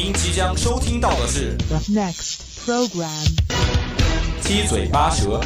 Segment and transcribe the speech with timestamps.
[0.00, 3.26] 您即将收听到的是 The next program.
[4.40, 5.40] 七嘴八舌。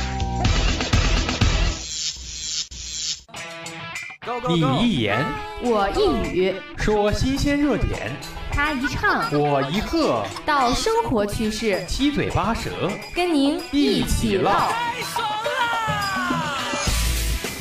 [4.50, 5.24] 你一言
[5.62, 8.14] 我一语，说新鲜热点，
[8.52, 12.70] 他一唱，我一喝，到生活趣事，七嘴八舌。
[13.14, 14.70] 跟您一起唠。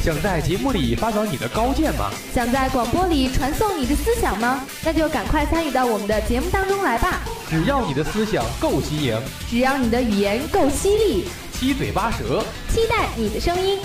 [0.02, 2.10] 想在节目里发表你的高见吗？
[2.34, 4.66] 想在广播里传送你的思想吗？
[4.84, 7.22] 那就赶快参与到我们的节目当中来吧！
[7.48, 9.16] 只要你的思想够新颖，
[9.48, 13.78] 只要你的语言够犀利，七嘴八舌，期待你的声音。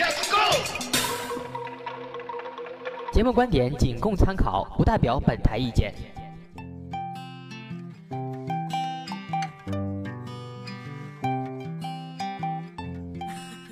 [0.00, 0.58] Let's go！
[3.12, 5.94] 节目观点仅供参考，不代表本台意见。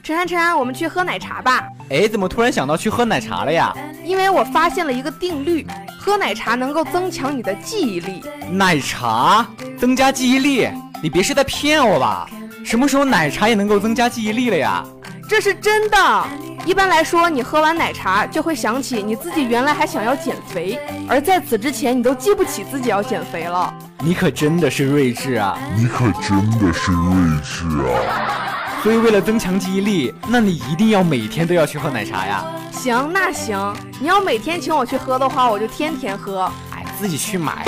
[0.06, 1.64] 陈安，陈安，我们去喝奶茶吧。
[1.90, 3.74] 哎，怎么突然想到去喝奶茶了呀？
[4.04, 5.66] 因为我发现了一个定律，
[5.98, 8.22] 喝奶茶能够增强你的记忆力。
[8.48, 9.44] 奶茶
[9.76, 10.70] 增加记忆力？
[11.02, 12.30] 你别是在骗我吧？
[12.64, 14.84] 什么时候奶茶也能够增加记忆力了呀？
[15.28, 16.24] 这是真的。
[16.64, 23.74] 一般来说，你喝完奶茶就会想起你自己原来还想要减肥，而在此之前你都记不起自己要减肥了。
[23.98, 25.58] 你可真的是睿智啊！
[25.76, 28.45] 你可真的是睿智啊！
[28.86, 32.44] 所以为了增强记忆力，那你一定要每天都要去喝奶茶呀。
[32.70, 36.48] 行，那行，你要每天请我去喝的话，我就天天喝。
[36.70, 37.66] 哎，自己去买。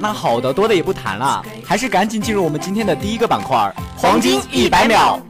[0.00, 5.20] 那好的，多的也不谈了，还是赶紧进入我们今天的第一个板块——黄金一百秒。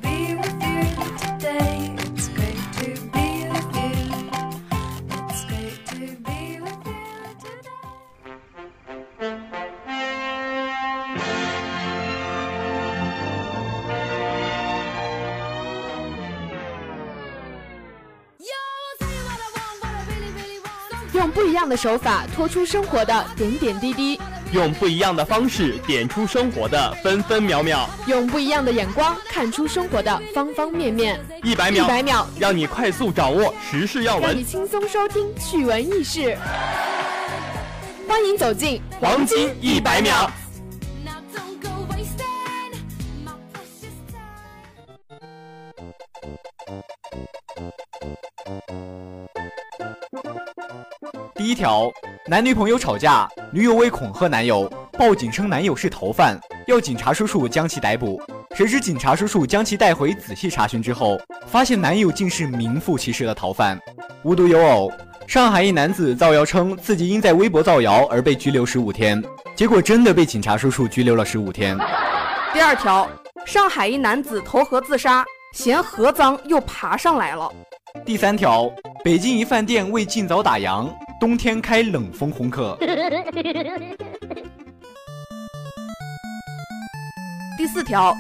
[21.65, 24.21] 样的手法拖出生活的点点滴滴，
[24.53, 31.19] 用不一样的方式点出生活的分分秒秒，用不一样的眼光看出生活的方方面面。
[31.43, 36.37] 一百秒，一百秒，让你快速掌握时事要闻，让你轻松收听趣闻轶事。
[38.07, 40.31] 欢迎走进黄金一百秒。
[51.45, 51.93] 第一条，
[52.27, 58.19] 男女朋友吵架，女友为恐吓男友，报警称男友是逃犯，要警察叔叔将其逮捕。
[58.55, 63.79] 谁知警察叔叔将其带回仔细查询之后，发现男友竟是名副其实的逃犯。
[64.23, 64.91] 无独有偶，
[65.27, 69.23] 上海一男子造谣称自己因在微博造谣而被拘留十五天，
[69.55, 71.77] 结果真的被警察叔叔拘留了十五天。
[72.55, 73.07] 第二条，
[73.45, 75.23] 上海一男子投河自杀，
[75.53, 77.53] 嫌河脏又爬上来了。
[78.03, 78.73] 第三条，
[79.05, 80.89] 北京一饭店为尽早打烊，
[81.25, 82.77] 冬天开冷风红客。
[87.57, 88.15] 第四条，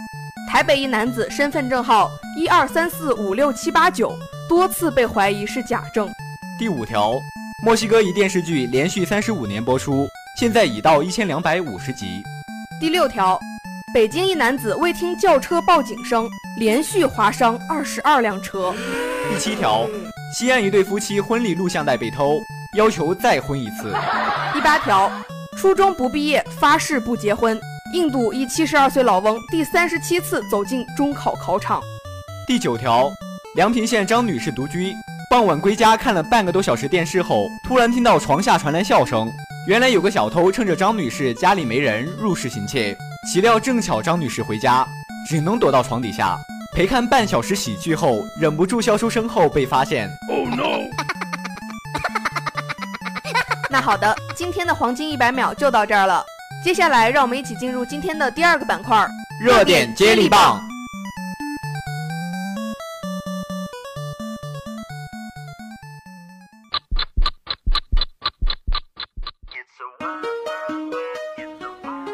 [0.50, 4.16] 台北一男子身份证号一二三四五六七八九
[4.48, 6.08] 多次被怀疑是假证。
[6.58, 7.12] 第五条，
[7.62, 10.08] 墨西哥一电视剧连续三十五年播出，
[10.40, 12.22] 现在已到一千两百五十集。
[12.80, 13.38] 第六条，
[13.92, 16.26] 北京一男子未听轿车报警声，
[16.58, 18.74] 连续划伤二十二辆车。
[19.30, 19.86] 第七条，
[20.32, 22.40] 西安一对夫妻婚礼录像带被偷，
[22.74, 23.94] 要求再婚一次。
[24.52, 25.10] 第八条，
[25.56, 27.58] 初中不毕业发誓不结婚。
[27.92, 31.80] 印度一七十二岁老翁第三十七次走进中考考场。
[32.46, 33.08] 第九条，
[33.54, 34.92] 梁平县张女士独居，
[35.30, 39.30] 傍晚归家看了半个多小时电视后，突然听到床下传来笑声，
[39.68, 42.96] 原来有个小偷趁着张女士家里没人入室行窃，
[43.30, 44.84] 岂料正巧张女士回家，
[45.28, 46.36] 只能躲到床底下。
[46.74, 50.10] 陪看半小时喜剧后，忍不住笑出声后被发现。
[50.28, 51.03] Oh no！
[53.74, 56.24] 那好的，今天的黄金一百秒就到这儿了。
[56.62, 59.04] 接下来，让我们一起进入今天的第二个板块——
[59.42, 60.60] 热点接力棒。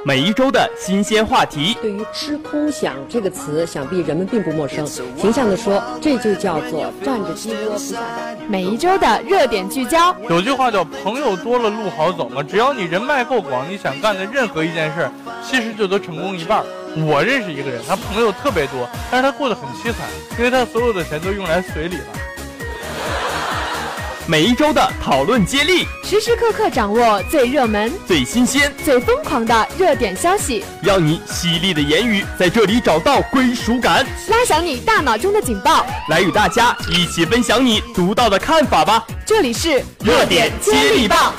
[0.03, 1.77] 每一周的新鲜话题。
[1.83, 4.87] 对于“吃空饷”这个词，想必人们并不陌生。
[4.87, 8.39] 形象地说，这就叫做站着鸡窝不下蛋。
[8.49, 10.17] 每一周的热点聚焦。
[10.29, 15.11] 有句话叫“朋友多了路好走”嘛，只要你人脉够广，你想干的任何一件事，
[15.47, 16.65] 其实就都成功一半。
[17.07, 20.09] 我认识一个人，他朋友特别多，但是他过得很凄惨，
[20.39, 22.05] 因为他所有的钱都用来随礼了。
[24.31, 39.05] 每一周的讨论接力，时时刻刻掌握最热门、最新鲜、最疯狂的热点消息，让你犀利的言语在这里找到归属感，拉响你大脑中的警报，来与大家一起分享你独到的看法吧。
[39.27, 41.35] 这里是热点接力棒。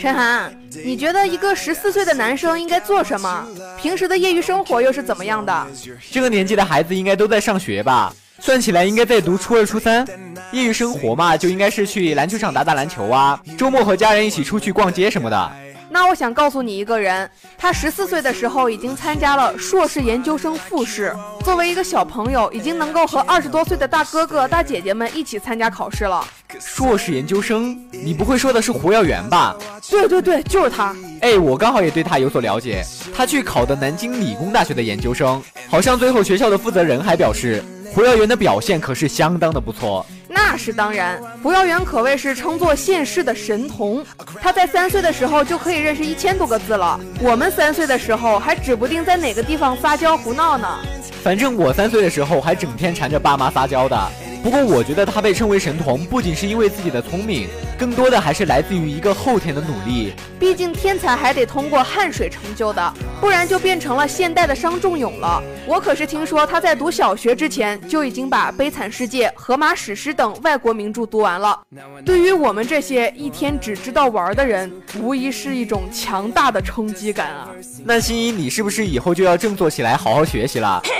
[0.00, 0.50] 陈涵，
[0.82, 3.46] 你觉得一个十四岁的男生应该做什么？
[3.78, 5.66] 平时的业余生活又是怎么样的？
[6.10, 8.10] 这个年纪的孩子应该都在上学吧？
[8.38, 10.06] 算起来应该在读初二、初三。
[10.52, 15.52] 业余生活嘛，就应该是去篮球场打打篮球啊，周末和家人一起出去逛街什么的。
[15.92, 17.28] 那我想告诉你一个人，
[17.58, 21.12] 他十四岁的时候已经参加了硕士研究生复试。
[21.44, 26.24] 作为一个小朋友，已经能够和二十多岁的大哥哥、大姐姐们一起参加考试了。
[26.60, 29.56] 硕士研究生，你不会说的是胡耀元吧？
[29.90, 30.94] 对对对，就是他。
[31.22, 32.84] 哎，我刚好也对他有所了解。
[33.12, 40.06] 他去考的南京理工大学的研究生，好像最后学校的负责人还表示，胡耀元的表现可是相当的不错。
[40.32, 44.04] 那是当然，胡耀元可谓是称作现世的神童。
[44.40, 50.68] 他在三岁的时候就可以认识一千多个字了，我们三岁的时候还指不定在哪个地方撒娇胡闹呢。
[51.22, 54.12] 反正我三岁的时候还整天缠着爸妈撒娇的。
[54.42, 57.46] 不过我觉得他被称为神童，不仅是因为自己的聪明，
[57.78, 60.14] 更多的还是来自于一个后天的努力。
[60.38, 65.42] 毕竟天才还得通过汗水成就的，不然就变成了现代的伤仲永了。
[65.66, 71.60] 我可是听说他在读小学之前就已经把《悲惨世界》《荷马史诗》等外国名著读完了。
[72.06, 77.48] 对于我们这些一天只知道玩的人，无疑是一种强大的冲击感啊！
[77.84, 80.82] 那新一，你是不是以后就要振作起来，好好学习了？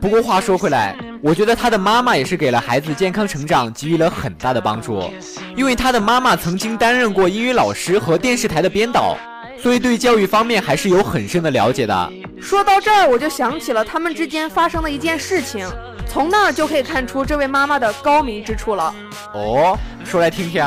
[0.00, 5.02] 不过话说回来，我觉得他的妈妈也是给了孩子健康成长给予了很大的帮助，
[5.56, 9.16] 因为他的妈妈曾经担任过英语老师和电视台的编导，
[9.58, 12.12] 所以对教育方面还是有很深的了解的。
[12.40, 15.66] 说到这儿，我就想起了他们之间发生的一件事情，
[16.06, 18.94] 从那儿就可以看出这位妈妈的高明之处了。
[19.32, 20.62] 哦，说来听听。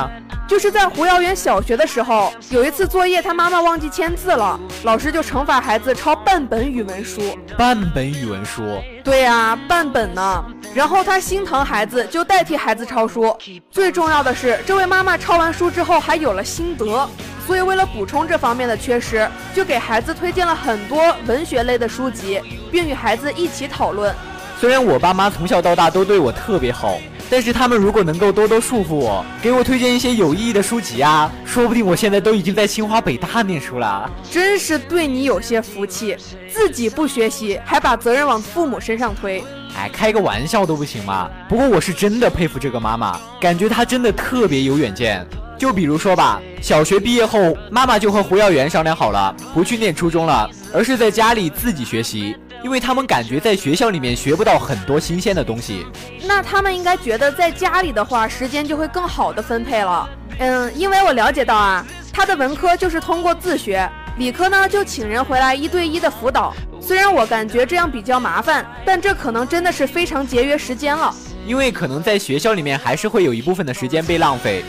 [0.48, 7.22] 就是在胡耀元小学的时候，有一次作业，他妈妈忘记签字了，老师就惩罚孩子抄半本语文书。
[7.58, 8.64] 半本语文书？
[9.04, 10.46] 对呀，半本呢。
[10.74, 13.36] 然后他心疼孩子，就代替孩子抄书。
[13.70, 17.08] 最重要的是，这位妈妈抄完书之后还有了心得，
[17.46, 22.42] 所以为了补充这方面的缺失，就给孩子推荐了很多文学类的书籍，
[22.72, 24.16] 并与孩子一起讨论。
[24.62, 26.98] 虽然我爸妈从小到大都对我特别好。
[27.30, 34.10] 但是他们如果能够多多束缚我，给我推荐一些有意义的书籍啊，说不定我现在都已经在清华北大念书了。
[34.32, 36.16] 真是对你有些福气，
[36.50, 39.44] 自己不学习，还把责任往父母身上推。
[39.76, 41.30] 哎，开个玩笑都不行吗？
[41.50, 45.26] 不过我是真的佩服这个妈妈，感觉她真的特别有远见。
[45.58, 52.36] 就比如说吧，小学毕业后，妈妈就和胡耀元商量好了，不去念初中了，而是在家里自己学习。
[52.63, 55.86] 因为他们感觉在学校里面学不到很多新鲜的东西，
[56.25, 60.09] 那他们应该觉得在家里的话，时间就会更好的分配了。
[60.39, 66.54] 嗯，因为我了解到啊，他的文科就是通过自学，理科呢就请人回来一对一的辅导。
[66.80, 71.13] 虽然我感觉这样比较麻烦，但这可能真的是非常节约时间了。
[71.45, 74.63] 因为可能在学校里面还是会有一部分的时间被浪费。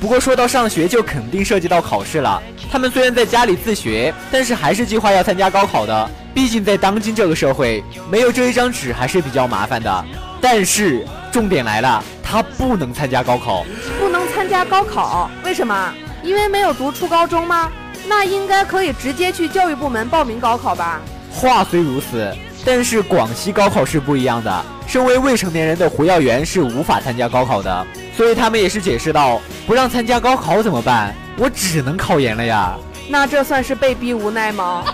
[0.00, 2.40] 不过说到上学，就肯定涉及到考试了。
[2.70, 6.10] 他们虽然在家里自学，但是还是计划要参加高考的。
[6.38, 10.04] 毕竟在当今这个社会，没有这一张纸还是比较麻烦的。
[10.40, 13.64] 但是重点来了，他不能参加高考。
[13.98, 15.28] 不能参加高考？
[15.42, 15.92] 为什么？
[16.22, 17.68] 因为没有读初高中吗？
[18.06, 21.00] 那应该可以直接去教育部门报名高考吧？
[21.32, 22.32] 话虽如此，
[22.64, 24.64] 但是广西高考是不一样的。
[24.86, 27.84] 身为未成年人的胡耀元是无法参加高考的。
[28.16, 31.12] 所以他们也是解释道：“不让参加高考怎么办？
[31.36, 32.78] 我只能考研了呀。
[33.10, 34.84] 那这算是被逼无奈吗？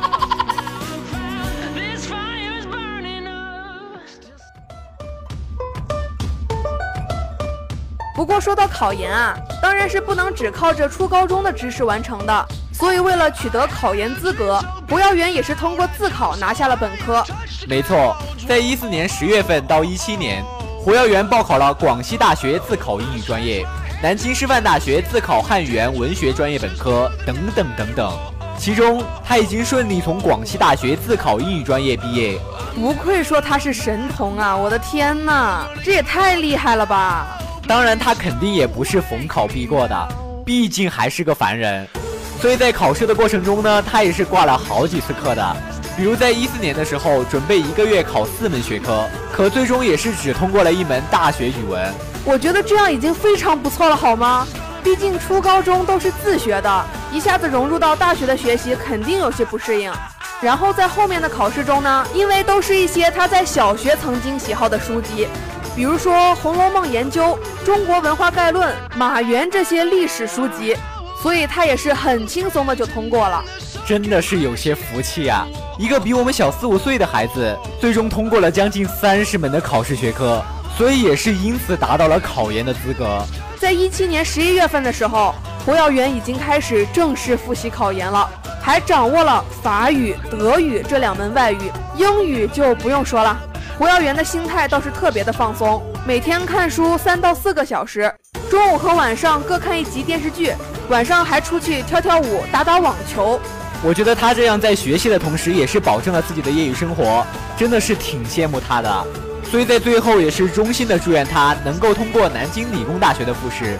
[8.24, 12.48] 不过说到考研啊，当然是不能只靠着初高中的知识完成的。
[12.72, 17.22] 所以为了取得考研资格，胡耀元也是通过自考拿下了本科。
[17.68, 18.16] 没错，
[18.48, 20.42] 在一四年十月份到一七年。
[20.78, 23.62] 胡耀元报考了广西大学自考英语专业，
[24.02, 28.10] 南京师范大学自考汉语言文学专业本科等等等等。
[28.56, 32.40] 其中他已经顺利从广西大学自考英语专业毕业。
[32.74, 34.56] 不愧说他是神童啊！
[34.56, 37.26] 我的天哪，这也太厉害了吧！
[37.66, 40.08] 当然，他肯定也不是逢考必过的，
[40.44, 41.88] 毕竟还是个凡人。
[42.40, 45.56] 所以在考试的过程中呢，他也是挂了好几次课的。
[45.96, 51.90] 比如在一四年的时候，准备一个月考四门学科，可最终也是只通过了一门大学语文。
[52.24, 54.46] 我觉得这样已经非常不错了，好吗？
[54.82, 59.90] 毕竟初高中都是自学的，一下子融入到大学的学习肯定有些不适应。
[60.42, 65.26] 然后在后面的考试中呢，因为都是一些他在小学曾经喜好的书籍，
[65.76, 70.76] 比如说《红楼梦研究》《中国文化概论》《马原》这些历史书籍，
[71.20, 73.44] 所以他也是很轻松的就通过了。
[73.84, 75.44] 真的是有些福气啊！
[75.76, 80.40] 一个比我们小四五岁的孩子，最终通过了将近三十门的考试学科，
[80.78, 83.20] 所以也是因此达到了考研的资格。
[83.58, 85.34] 在一七年十一月份的时候，
[85.66, 88.30] 胡耀元已经开始正式复习考研了，
[88.62, 93.36] 还掌握了法语、德语这两门外语，英语就不用说了。
[93.76, 98.12] 胡耀元的心态倒是特别的放松，每天看书三到四个小时，
[98.48, 100.52] 中午和晚上各看一集电视剧，
[100.88, 103.40] 晚上还出去跳跳舞、打打网球。
[103.82, 107.26] 我觉得他这样在学习的同时，也是保证了自己的业余生活，
[107.56, 109.06] 真的是挺羡慕他的。
[109.50, 113.76] 所以在最后，也是衷心的祝愿他能够通过南京理工大学的复试。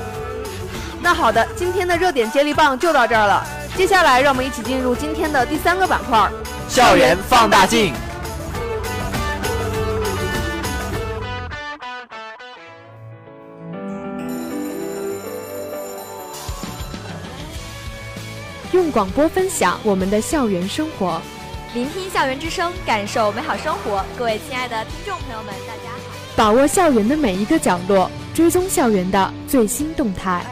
[1.01, 3.47] 那好的，今天的热点接力棒就到这儿了，
[3.77, 6.29] 接下来让我们一起进入今天的第三个板块——
[6.69, 7.95] 校园放大镜。
[18.75, 21.23] 用广播分享我们的校园生活，
[21.75, 24.05] 聆听校园之声，感受美好生活。
[24.19, 26.11] 各位亲爱的听众朋友们，大家好！
[26.35, 30.45] 把握校园的每一个角落，追踪校园的最新动态。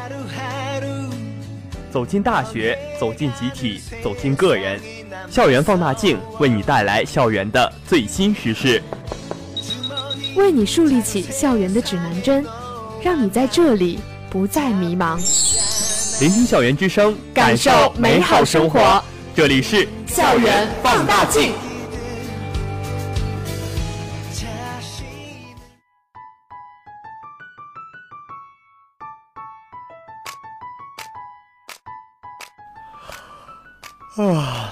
[1.91, 4.81] 走进大学，走进集体，走进个人，
[5.29, 8.81] 校园放大镜为你带来校园的最新时事，
[10.37, 12.47] 为你树立起校园的指南针，
[13.03, 13.99] 让你在这里
[14.31, 15.19] 不再迷茫。
[16.23, 19.03] 聆听校园之声，感受美好生活。
[19.35, 21.53] 这里是校园放大镜。
[34.17, 34.71] 啊，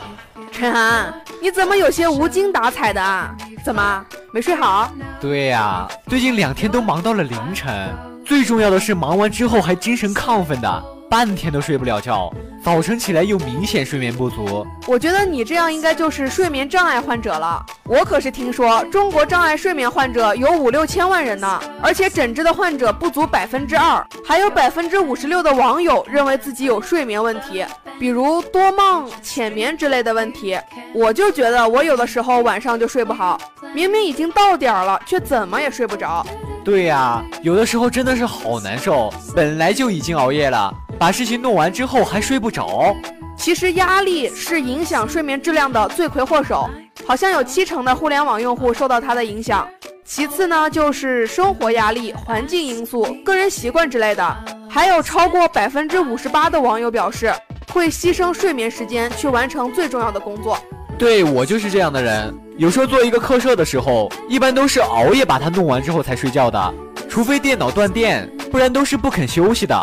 [0.53, 3.35] 陈涵，你怎么有些无精打采的啊？
[3.65, 4.93] 怎么没睡好？
[5.21, 7.93] 对呀，最近两天都忙到了凌晨，
[8.25, 14.65] 最重要的是忙完之后还精神亢奋的，半天都睡不了觉，早晨起来又明显睡眠不足。
[14.87, 17.61] 我觉得你这样应该就是睡眠障碍患者了。
[17.83, 27.67] 我可是听说中国障碍睡眠患者有五六千万人呢，而且诊治的患者不足百分之二，还有百分之五十六的网友认为自己有睡眠问题。
[27.99, 30.57] 比如多梦、浅眠之类的问题，
[30.95, 33.37] 我就觉得我有的时候晚上就睡不好，
[33.75, 36.25] 明明已经到点了，却怎么也睡不着。
[36.65, 42.95] 对呀，有的时候真的是好难受，本来就已经熬夜了，把事情弄完之后还睡不着。
[43.35, 46.69] 其实压力是影响睡眠质量的罪魁祸首，
[47.07, 49.67] 好像有七成的互联网用户受到它的影响。
[50.05, 54.37] 其次呢，就是生活压力、环境因素、个人习惯之类的，
[54.69, 57.33] 还有超过百分之五十八的网友表示。
[57.73, 60.59] 会牺牲睡眠时间去完成最重要的工作。
[60.99, 62.35] 对我就是这样的人。
[62.59, 66.75] 有时候做一个课设的时候，一般都是熬夜把它弄完之后才睡觉的，
[67.09, 69.81] 除非电脑断电，不然都是不肯休息的。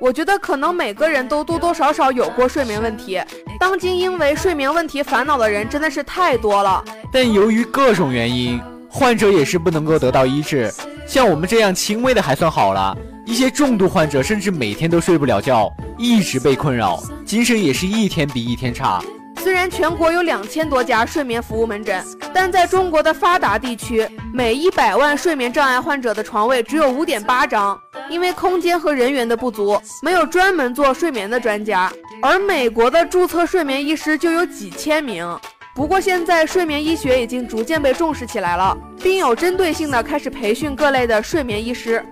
[0.00, 3.20] 我觉得可能每个人都多多少少有过睡眠问题。
[3.58, 6.82] 当今因为睡眠问题烦恼的人真的是太多了。
[7.12, 10.72] 但由于各种原因，患者也是不能够得到医治。
[11.06, 12.96] 像我们这样轻微的还算好了。
[13.26, 19.02] 一些重度患者甚至每天都睡不了觉，一直被困扰，精神也是一天比一天差。
[19.42, 22.04] 虽然全国有两千多家睡眠服务门诊，
[22.34, 27.80] 但在中国的发达地区，每一百万睡眠障碍患者的床位只有五点八张，
[28.10, 31.90] 因为空间和人员的不足，没有专门做睡眠的专家。
[32.20, 35.26] 而美国的注册睡眠医师就有几千名。
[35.74, 42.04] 不过现在睡眠医学已经逐渐被重视起来了，并有针对性的开始培训各类的睡眠医师。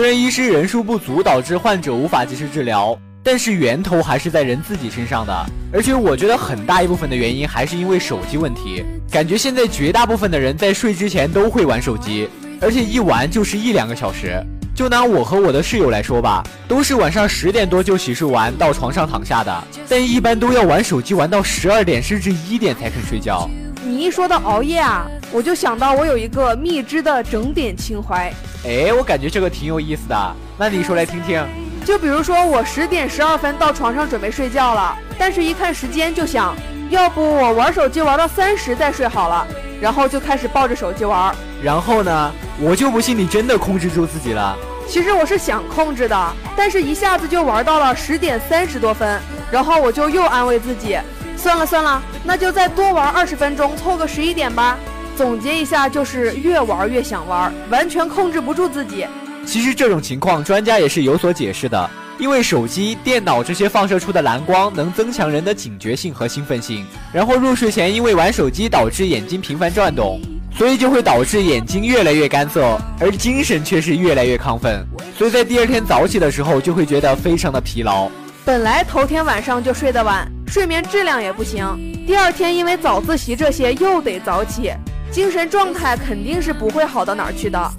[0.00, 5.46] 虽然医师人数不足导致患者无法及时治疗，但是源头还是在人自己身上的。
[5.74, 8.82] 而且我觉得很大一部分的原因还是因为手机问题。
[9.10, 12.26] 感觉现在绝大部分的人在睡之前都会玩手机，
[12.62, 14.42] 而且一玩就是一两个小时。
[14.74, 23.50] 就拿我和我的室友来说吧，都是晚上十点多就洗漱完到床上躺下的，但一般都要玩手机玩到十二点甚至一点才肯睡觉。
[23.82, 28.30] 你一说到熬夜啊，我就想到我有一个蜜汁的整点情怀。
[28.66, 31.42] 哎，我感觉这个挺有意思的，那你说来听听。
[31.82, 36.54] 就比如说我十点十二分到床上准备睡觉了，但是一看时间就想，
[36.90, 39.46] 要不我玩手机玩到三十再睡好了，
[39.80, 41.34] 然后就开始抱着手机玩。
[41.62, 44.54] 然后呢，我就不信你真的控制住自己了。
[44.86, 49.18] 其实我是想控制的，但是一下子就玩到了十点三十多分，
[49.50, 50.98] 然后我就又安慰自己，
[51.40, 54.78] 算了算了，那就再多玩二十分钟，凑个十一点吧。
[55.16, 59.06] 总结一下，就是越玩越想玩，完全控制不住自己。
[59.46, 61.90] 其实这种情况，专家也是有所解释的。
[62.18, 70.20] 因为手机、电脑这些放射出的蓝光能增强人的警觉性和兴奋性，然后入睡前因为玩手机导致眼睛频繁转动，
[70.54, 78.10] 所以就会导致眼睛越来越干涩，而精神却是越来越亢奋，所以在第二天早起的时候就会觉得非常的疲劳。
[78.44, 81.64] 本来头天晚上就睡得晚，睡眠质量也不行，
[82.04, 84.72] 第二天因为早自习这些又得早起，
[85.12, 87.72] 精神状态肯定是不会好到哪儿去的。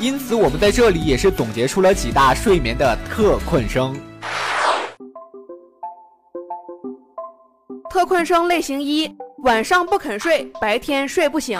[0.00, 3.96] 因此，我们在这里也是总结出了几大睡眠的特困生。
[7.88, 9.08] 特困生类型一：
[9.44, 11.56] 晚上不肯睡，白天睡不醒。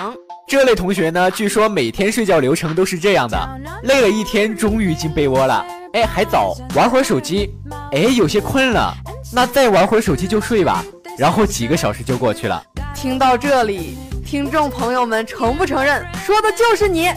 [0.48, 3.36] 这类同学呢，据说每天睡觉流程都是这样的：
[3.82, 7.52] 累了一天，终于进被窝了，哎，还早，玩会儿手机，
[7.90, 8.94] 哎，有些困了，
[9.32, 10.84] 那再玩会儿手机就睡吧，
[11.18, 12.62] 然后几个小时就过去了。
[12.94, 16.06] 听到这里，听众朋友们承不承认？
[16.24, 17.10] 说的就是你。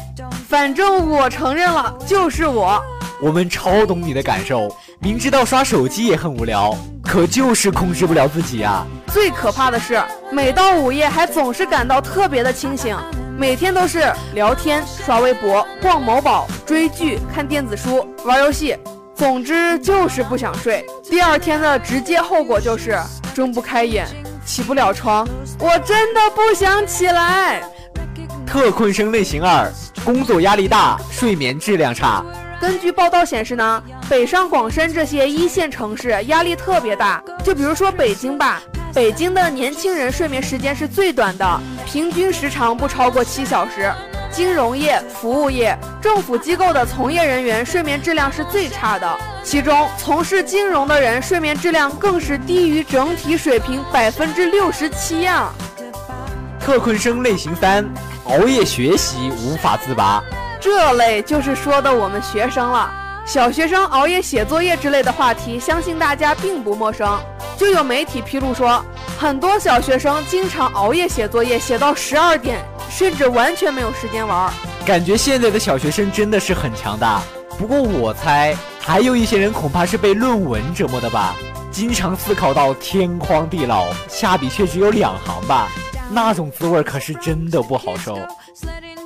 [0.47, 2.81] 反正我承认了，就是我。
[3.21, 6.75] 我们超懂你的感受，明知道刷手机也很无聊，
[7.09, 8.85] 可就是控制不了自己啊。
[9.07, 9.99] 最可怕的是，
[10.31, 12.95] 每到午夜还总是感到特别的清醒，
[13.35, 18.77] 每天都是聊天、刷微博、逛某宝、追剧、看电子书、玩游戏，
[19.15, 20.85] 总之就是不想睡。
[21.09, 22.95] 第二天的直接后果就是
[23.33, 24.05] 睁不开眼，
[24.45, 25.27] 起不了床。
[25.57, 27.63] 我真的不想起来。
[28.45, 29.67] 特困生类型二。
[30.05, 32.23] 工作压力大，睡眠质量差。
[32.59, 37.23] 根据报道显示呢，北上广深这些一线城市压力特别大。
[37.43, 38.61] 就比如说北京吧，
[38.93, 43.91] 北京的年轻人睡眠时间是最短的，平均时长不超过七小时。
[44.29, 55.49] 金融业、服务业、政府机构的从业人员睡眠质量是最差的，其中从事金融的人睡眠质量更是低于整体水平百分之六十七呀。
[56.59, 57.87] 特困生类型三。
[58.25, 60.23] 熬夜学习无法自拔，
[60.59, 62.91] 这类就是说的我们学生了。
[63.25, 67.19] 小学生熬夜写作业之类的话题，相信大家并不陌生。
[67.55, 68.83] 就有媒体披露说，
[69.19, 74.53] 很多小学生经常熬夜写作业，写到十二点，甚至完全没有时间玩儿。
[74.85, 77.21] 感觉现在的小学生真的是很强大。
[77.57, 81.35] 不过我猜，还有一些人恐怕是被论文折磨的吧，
[81.69, 85.67] 经常思考到天荒地老，下笔却只有两行吧。
[86.09, 88.17] 那种滋味可是真的不好受。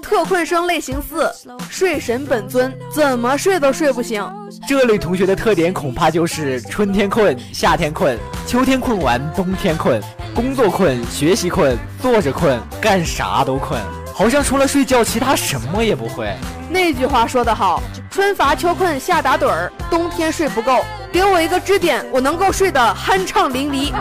[0.04, 1.34] 特困生类型四，
[1.70, 4.24] 睡神本尊，怎么睡都睡不醒。
[4.68, 10.00] 这类同学的特点恐怕就是春天困，夏天困，秋天困完，冬天困，
[10.36, 13.82] 工作困，学习困，坐着困，干啥都困，
[14.14, 16.36] 好像除了睡觉，其他什么也不会。
[16.70, 23.94] 那句话说得好，春乏秋困夏打盹儿，冬天睡不够，给我一个支点，我能够睡得酣畅淋漓。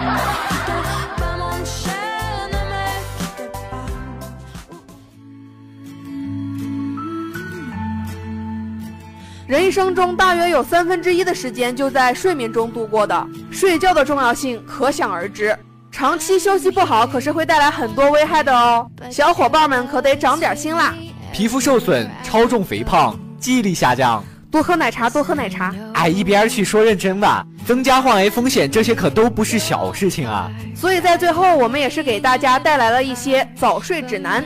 [9.52, 15.54] 人一生中大约有三分之一的时间就在睡眠中度过的，睡觉的重要性可想而知。
[15.90, 20.94] 长期休息不好可是会带来很多危害的哦，小伙伴们可得长点心啦！
[21.34, 25.74] 皮肤受损、超重肥胖、记忆力下降，多喝奶茶，多喝奶茶。
[25.92, 30.50] 哎，一边去，说认真的，增加患癌风险，这些可都不是小事情啊。
[30.74, 34.42] 所以在最后，我们也是给大家带来了一些早睡指南。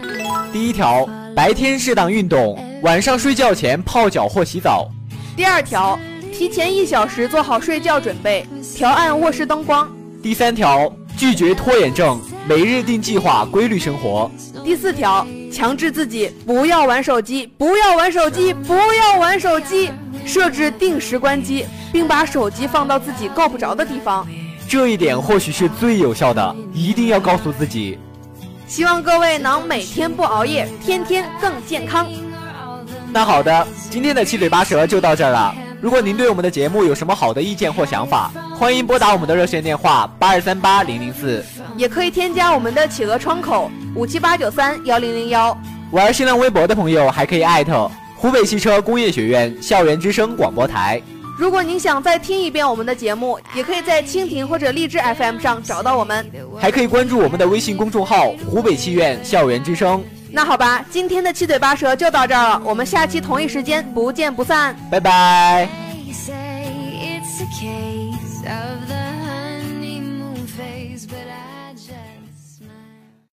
[0.52, 4.90] 第一条，白天适当运动，晚上睡觉前泡脚或洗澡。
[5.36, 5.98] 第二条，
[6.32, 9.86] 提前一小时做好睡觉准备，调暗卧室灯光。
[10.22, 12.18] 第三条，拒绝拖延症，
[12.48, 14.30] 每日定计划，规律生活。
[14.64, 19.90] 第四条，强制自己不要玩手机，不要玩手机，不要玩手机，
[20.24, 24.26] 设置定时关机，并把手机放到自己够不着的地方。
[24.66, 27.98] 这一点或许是最有效的，一定要告诉自己。
[28.66, 32.08] 希望各位能每天不熬夜，天天更健康。
[33.16, 35.54] 那好的，今天的七嘴八舌就到这儿了。
[35.80, 41.42] 如果您对我们的节目有什么好的意见或想法，欢迎拨打我们的热线电话八二三八零零四，
[41.78, 45.56] 也可以添加我们的企鹅窗口五七八九三幺零零幺。
[45.92, 51.00] 玩新浪微博的朋友还可以艾特湖北汽车工业学院校园之声广播台。
[51.38, 60.04] 如果您想再听一遍我们的节目，也可以在蜻蜓或者荔枝 FM 上找到我们，还可以关注我们的微信公众号湖北汽院校园之声。
[60.36, 65.85] 那好吧，今天的七嘴八舌就到这儿了，我们下期同一时间不见不散，拜拜。